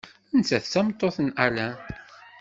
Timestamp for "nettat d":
0.37-0.71